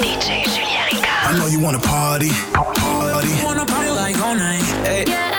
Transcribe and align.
DJ 0.00 0.44
Julia 0.44 0.82
Ricard. 0.90 1.30
I 1.30 1.38
know 1.38 1.46
you 1.46 1.60
wanna 1.60 1.78
party. 1.78 2.30
Party. 2.52 3.28
Wanna 3.44 3.64
party 3.64 3.90
like 3.90 4.18
all 4.20 4.34
night. 4.34 4.62
Hey. 4.84 5.04
Yeah. 5.06 5.30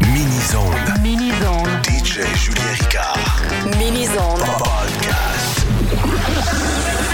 Minizone. 0.00 1.00
Minizone. 1.02 1.80
DJ 1.82 2.24
Julien 2.34 2.74
Ricard. 2.80 3.76
Mini 3.78 4.06
zone. 4.06 4.38
Podcast. 4.58 5.66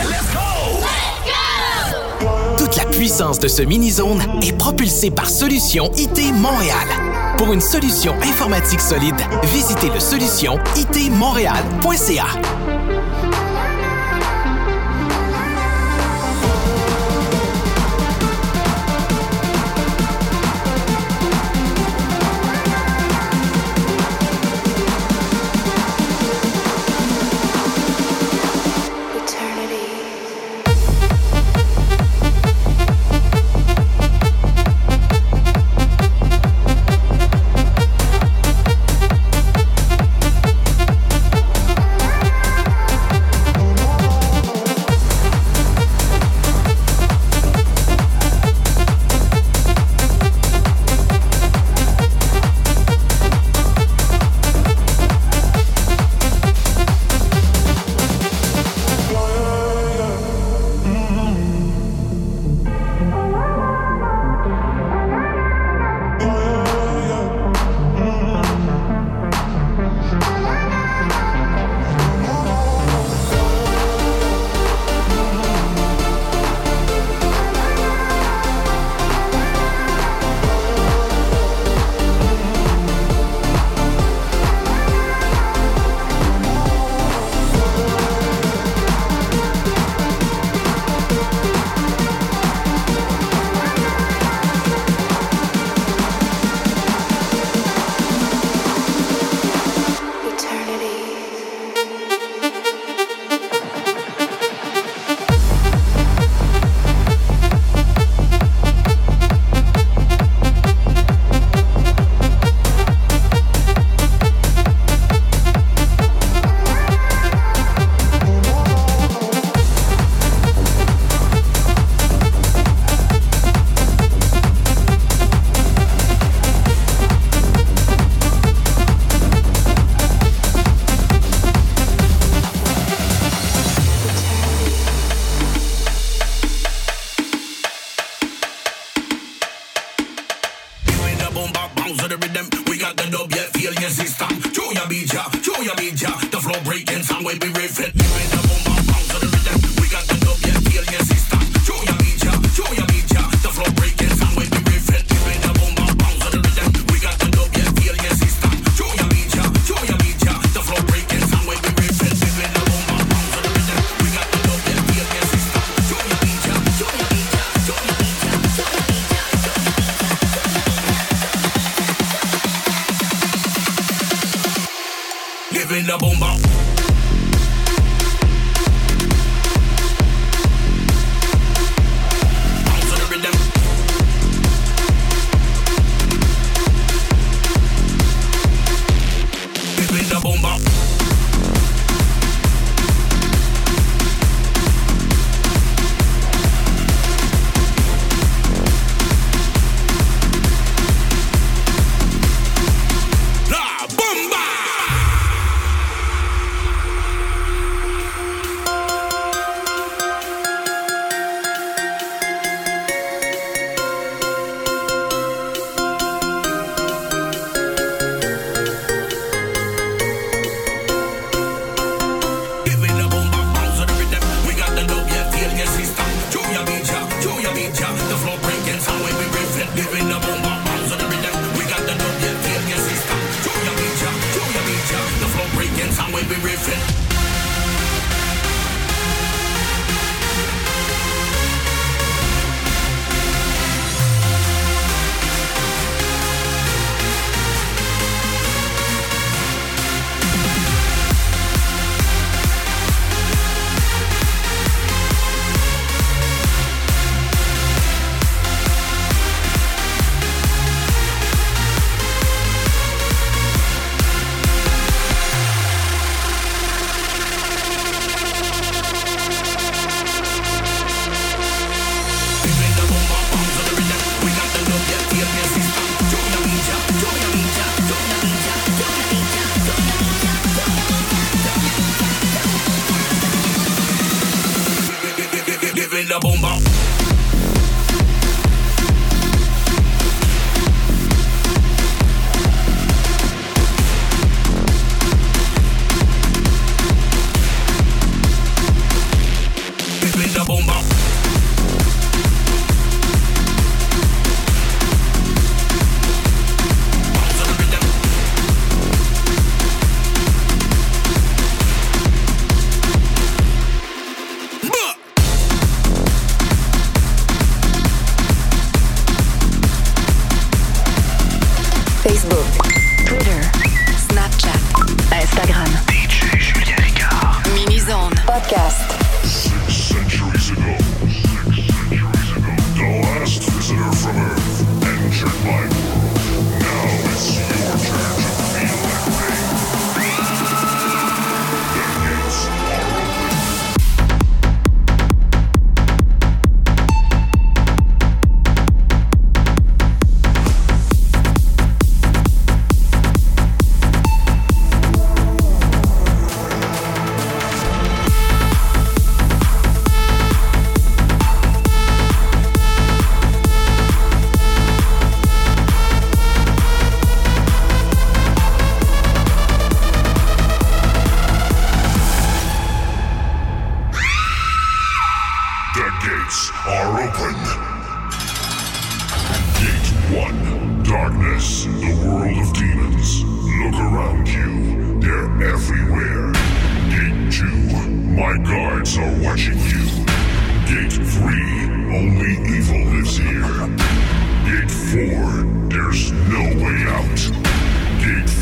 Let's 0.09 0.33
go! 0.33 0.80
Let's 0.80 1.93
go! 2.23 2.57
Toute 2.57 2.77
la 2.77 2.85
puissance 2.85 3.39
de 3.39 3.49
ce 3.49 3.62
mini-zone 3.62 4.23
est 4.43 4.57
propulsée 4.57 5.11
par 5.11 5.29
Solution 5.29 5.91
IT 5.96 6.33
Montréal. 6.35 7.07
Pour 7.39 7.52
une 7.52 7.61
solution 7.61 8.14
informatique 8.20 8.80
solide, 8.80 9.14
visitez 9.45 9.91
le 9.91 10.00
solution 10.00 10.59
itmontréal.ca. 10.77 12.58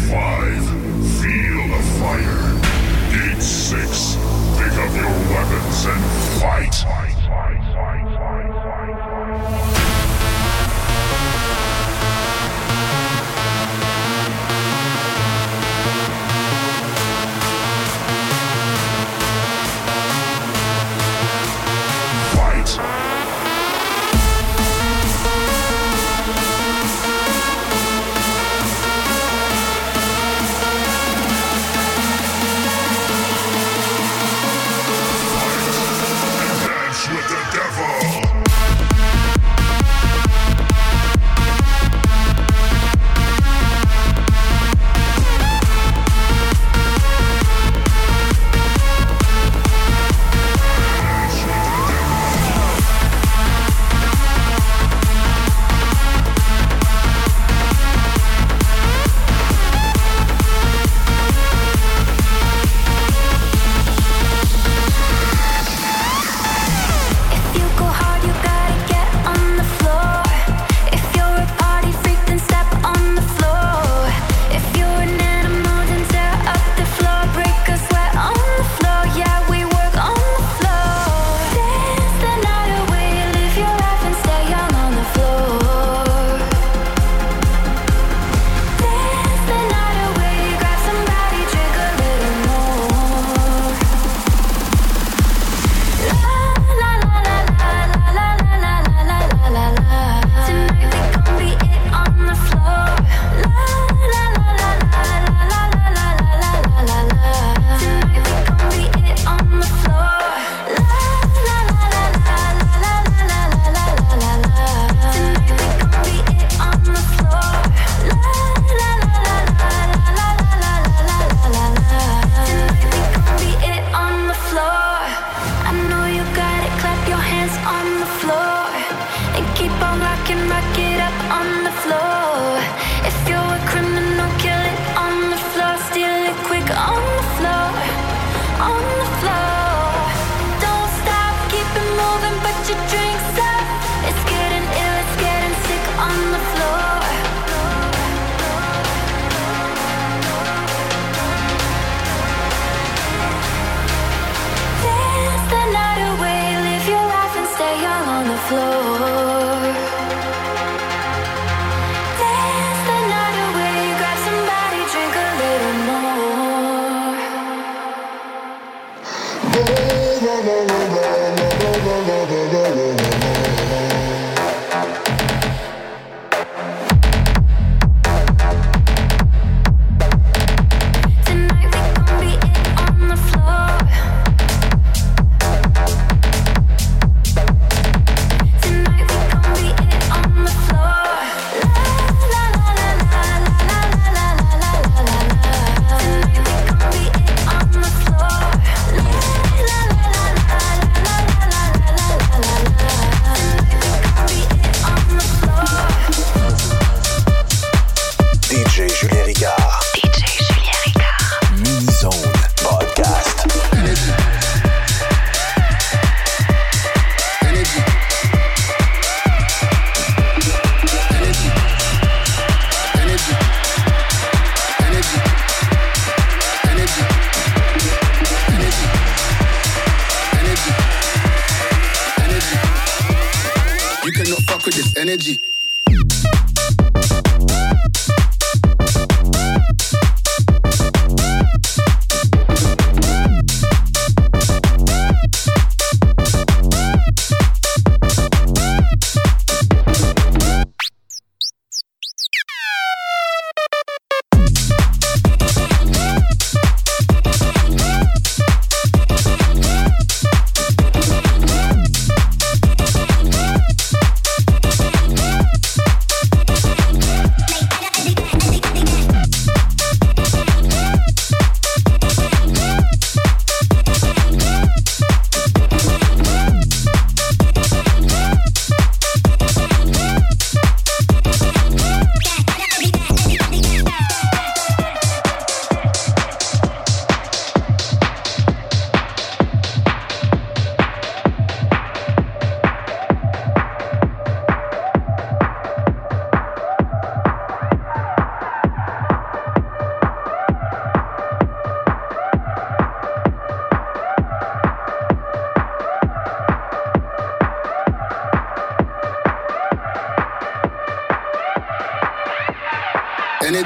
Gate 0.09 0.46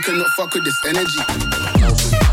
cannot 0.00 0.28
fuck 0.30 0.54
with 0.54 0.64
this 0.64 0.84
energy. 0.84 2.29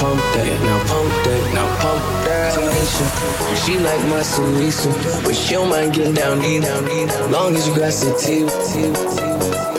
Pump 0.00 0.20
that, 0.32 0.48
now 0.64 0.78
pump 0.88 1.12
that, 1.24 1.42
now 1.52 1.68
pump 1.76 2.02
that. 2.24 2.56
Tanisha, 2.56 3.04
she 3.62 3.78
like 3.78 4.00
my 4.08 4.22
Salisa, 4.24 4.90
but 5.22 5.36
she 5.36 5.54
don't 5.54 5.68
mind 5.68 5.92
getting 5.92 6.14
down, 6.14 6.40
down. 6.40 7.30
Long 7.30 7.54
as 7.54 7.68
you 7.68 7.76
got 7.76 7.92
tea. 8.16 8.88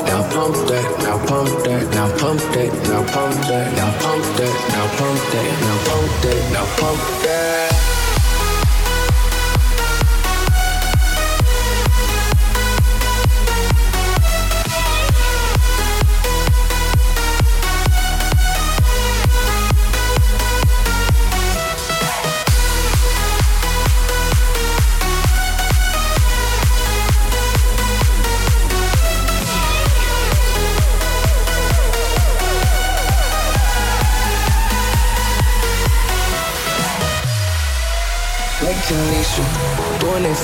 Now 0.06 0.22
pump 0.30 0.56
that, 0.70 0.86
now 1.02 1.18
pump 1.26 1.50
that, 1.66 1.84
now 1.98 2.08
pump 2.20 2.40
that, 2.54 2.72
now 2.88 3.02
pump 3.12 3.34
that, 3.50 3.74
now 3.74 3.92
pump 3.98 4.24
that, 4.38 4.54
now 4.70 4.88
pump 5.00 5.18
that, 5.34 5.50
now 5.66 5.78
pump 5.90 6.12
that, 6.22 6.52
now 6.54 6.66
pump 6.78 7.24
that. 7.24 8.01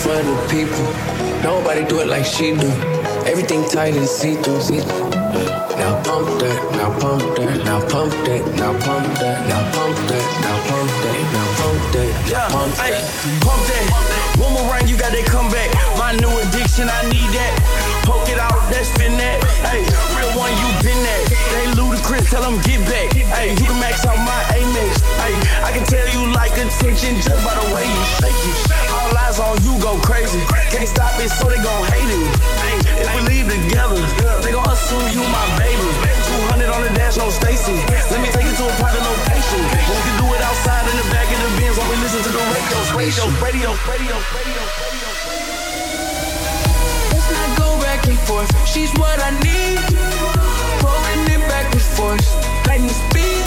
For 0.03 0.13
the 0.13 0.35
people. 0.49 0.85
Nobody 1.41 1.85
do 1.85 1.99
it 2.01 2.07
like 2.07 2.25
she 2.25 2.53
do. 2.53 2.69
Everything 3.25 3.63
tight 3.69 3.95
and 3.95 4.07
see 4.07 4.35
through. 4.35 4.61
See? 4.61 4.77
Now 5.77 6.01
pump 6.03 6.27
that, 6.41 6.57
now 6.73 6.89
pump 6.99 7.21
that, 7.37 7.63
now 7.65 7.79
pump 7.87 8.11
that, 8.25 8.41
now 8.57 8.73
pump 8.81 9.05
that, 9.19 9.37
now 9.49 9.61
pump 9.73 9.97
that, 10.09 10.25
now 10.43 10.57
pump 10.67 10.89
that, 11.03 11.19
now 11.33 11.47
pump 11.59 11.81
that, 11.93 12.09
Yeah, 12.29 12.47
pump 12.49 12.73
that. 12.77 13.01
pump 13.41 13.61
that. 13.69 13.85
One 14.41 14.53
more 14.53 14.69
round, 14.69 14.89
you 14.89 14.97
got 14.97 15.11
that 15.13 15.25
comeback. 15.25 15.69
My 15.97 16.13
new 16.13 16.29
addiction, 16.29 16.89
I 16.89 17.01
need 17.09 17.29
that. 17.37 17.53
Poke 18.05 18.29
it 18.29 18.39
out, 18.39 18.57
that's 18.69 18.89
spin 18.93 19.17
that. 19.17 19.37
Hey, 19.65 19.85
real 20.17 20.33
one, 20.33 20.53
you 20.57 20.67
been 20.81 20.97
that. 21.05 21.21
They 21.53 21.65
ludicrous, 21.77 22.29
tell 22.29 22.41
them 22.41 22.57
get 22.65 22.81
back. 22.89 23.13
Hey, 23.13 23.53
you 23.53 23.65
can 23.65 23.77
max 23.79 24.05
out 24.05 24.17
my 24.17 24.41
Amex. 24.57 24.97
Hey, 25.21 25.33
I 25.61 25.69
can 25.71 25.85
tell 25.85 26.05
you 26.09 26.33
like 26.33 26.53
attention 26.57 27.21
just 27.21 27.41
by 27.45 27.53
the 27.53 27.67
way 27.73 27.85
you 27.85 28.03
shake 28.17 28.33
it. 28.33 28.57
All 28.89 29.13
eyes 29.13 29.39
on 29.39 29.61
you 29.61 29.77
go 29.79 29.97
crazy. 30.01 30.41
Can't 30.73 30.89
stop 30.89 31.13
it, 31.21 31.29
so 31.29 31.49
they 31.49 31.61
gon' 31.61 31.83
hate 31.93 32.09
it. 32.09 32.25
If 32.97 33.07
we 33.13 33.21
leave 33.29 33.47
together, 33.47 34.01
they 34.41 34.51
gon' 34.51 34.67
assume 34.67 35.05
you 35.13 35.21
my 35.29 35.45
baby. 35.61 35.87
200 36.49 36.69
on 36.73 36.81
the 36.81 36.91
dash, 36.97 37.17
no 37.17 37.29
Stacy. 37.29 37.77
Let 38.09 38.19
me 38.19 38.29
take 38.33 38.45
you 38.45 38.55
to 38.57 38.65
a 38.65 38.73
private 38.81 39.03
location. 39.05 39.61
We 39.61 40.01
can 40.01 40.15
do 40.17 40.27
it 40.33 40.41
outside 40.41 40.85
in 40.89 40.97
the 40.97 41.07
back 41.13 41.29
of 41.29 41.39
the 41.45 41.49
Benz 41.61 41.77
while 41.77 41.89
we 41.89 41.97
listen 42.01 42.21
to 42.25 42.31
the 42.33 42.41
radios, 42.41 42.87
radios, 42.97 43.31
radios, 43.41 43.77
radios, 43.85 44.21
radios, 44.33 44.65
radios. 44.73 44.96
Forth. 48.25 48.49
She's 48.67 48.91
what 48.97 49.19
I 49.19 49.31
need. 49.43 49.79
Pulling 50.81 51.23
it 51.35 51.43
back 51.49 51.71
and 51.71 51.81
forth. 51.95 52.25
Lightning 52.67 52.89
speed. 52.89 53.43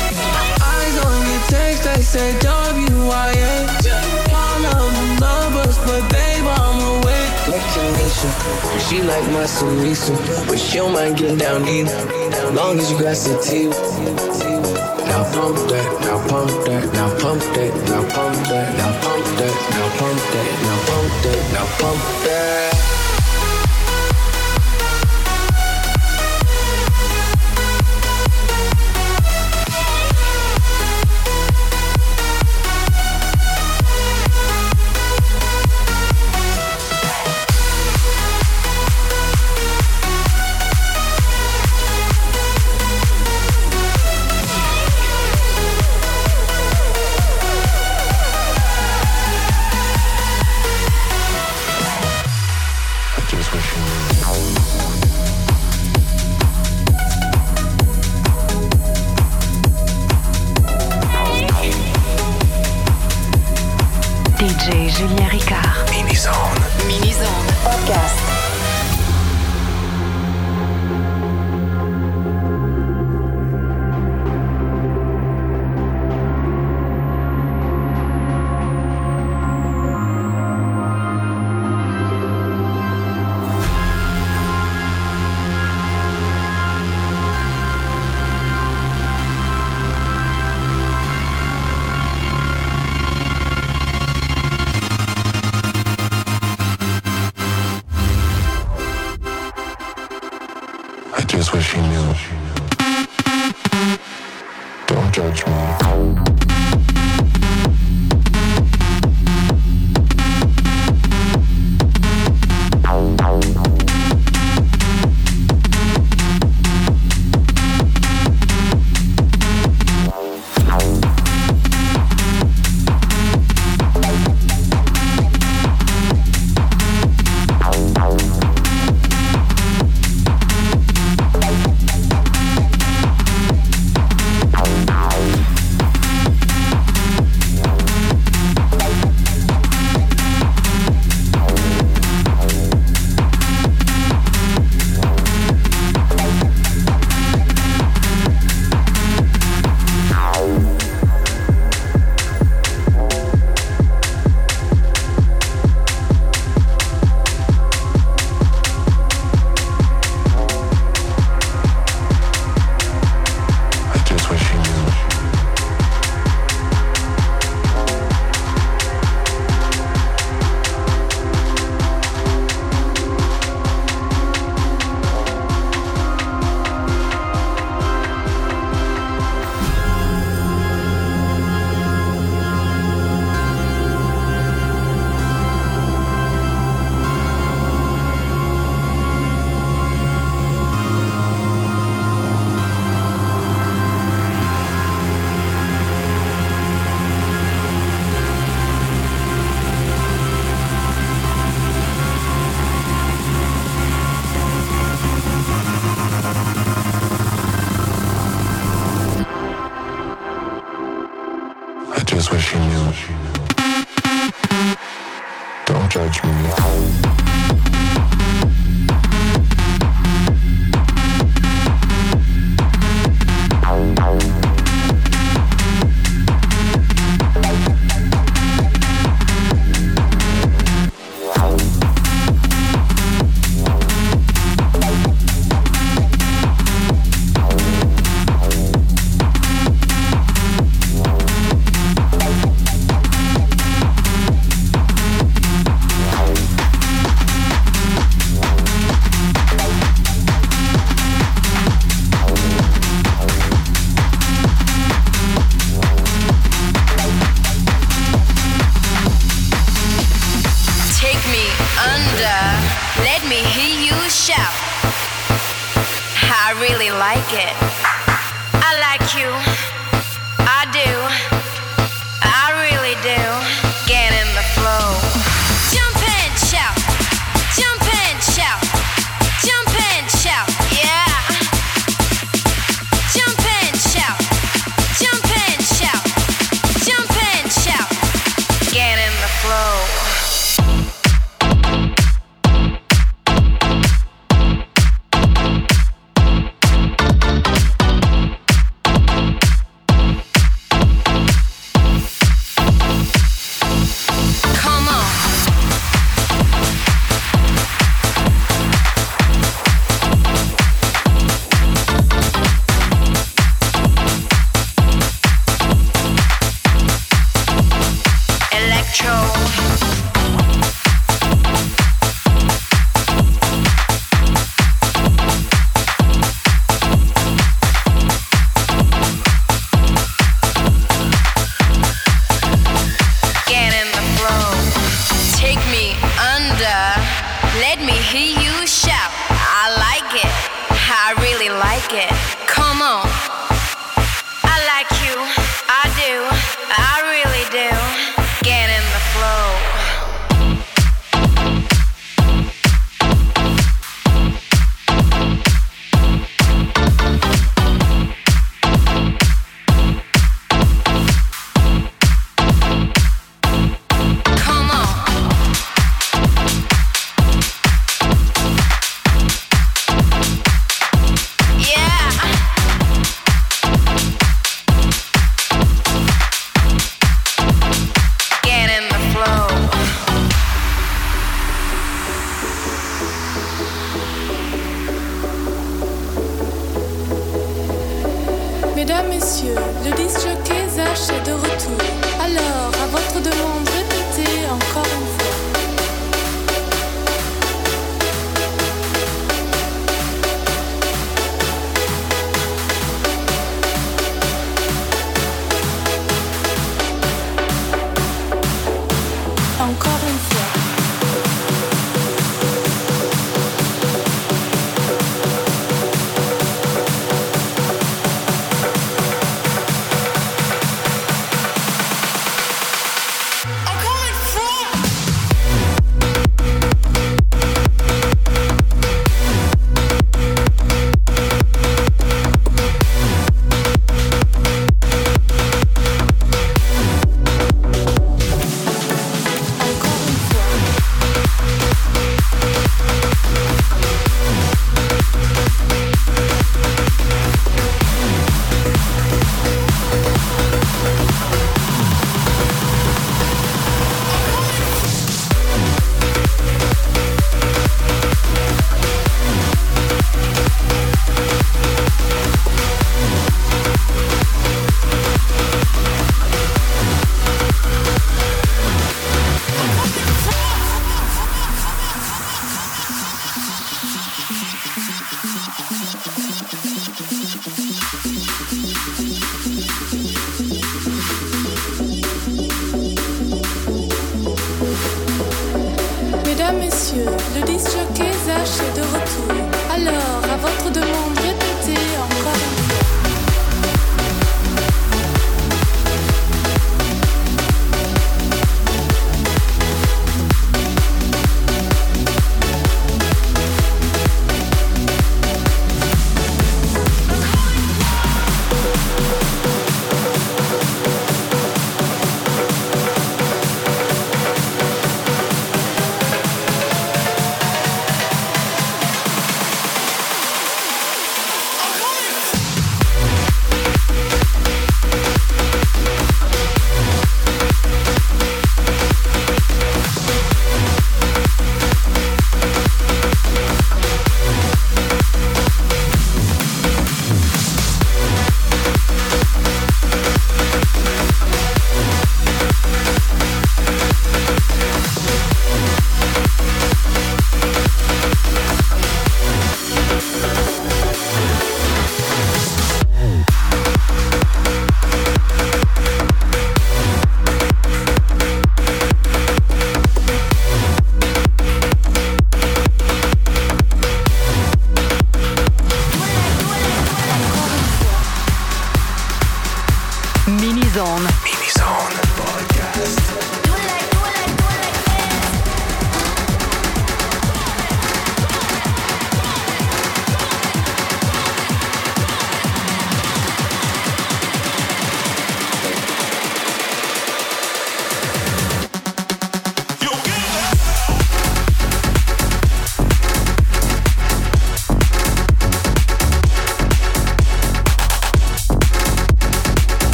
Eyes 0.60 0.96
on 1.06 1.18
your 1.30 1.42
text, 1.48 1.86
I 1.86 2.00
say 2.00 2.38
W-I-H. 2.40 3.86
All 4.32 4.64
of 4.66 4.88
the 4.96 5.06
numbers, 5.20 5.76
but 5.86 6.02
babe, 6.12 6.46
I'm 6.46 6.78
awake. 6.98 7.30
She 8.88 9.02
like 9.02 9.24
my 9.32 9.44
Salisa, 9.44 10.14
but 10.46 10.58
she 10.58 10.76
don't 10.76 10.92
mind 10.92 11.16
getting 11.16 11.38
down 11.38 11.66
either. 11.66 11.96
Long 12.52 12.78
as 12.78 12.90
you 12.90 12.98
got 13.00 13.16
some 13.16 13.40
tea. 13.42 13.68
Now 15.10 15.24
pump 15.32 15.56
that, 15.70 15.88
now 16.02 16.18
pump 16.28 16.50
that, 16.66 16.92
now 16.92 17.08
pump 17.18 17.42
that, 17.54 17.72
now 17.88 18.02
pump 18.14 18.36
that, 18.48 18.76
now 18.78 18.92
pump 19.02 19.24
that, 19.38 19.54
now 19.74 19.88
pump 19.98 20.20
that, 20.32 20.48
now 20.62 20.78
pump 20.86 21.12
that, 21.22 21.52
now 21.52 21.66
pump 21.78 22.00
that. 22.24 22.60
DJ 22.70 22.99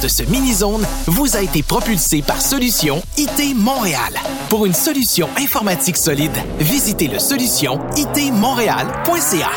de 0.00 0.08
ce 0.08 0.22
mini-zone 0.24 0.86
vous 1.06 1.36
a 1.36 1.40
été 1.40 1.62
propulsée 1.62 2.22
par 2.22 2.40
Solution 2.40 3.02
IT 3.16 3.54
Montréal. 3.54 4.14
Pour 4.48 4.66
une 4.66 4.74
solution 4.74 5.28
informatique 5.36 5.96
solide, 5.96 6.36
visitez 6.58 7.08
le 7.08 7.18
solution 7.18 7.80
itmontréal.ca. 7.96 9.50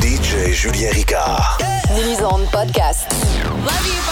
DJ 0.00 0.52
Julien 0.52 0.90
Ricard. 0.92 1.58
Mini-zone 1.94 2.46
podcast. 2.52 3.06
Love 3.64 3.86
you. 3.86 4.05